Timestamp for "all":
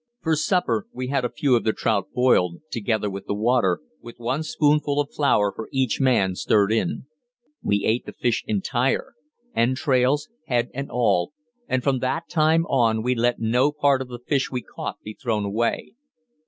10.89-11.33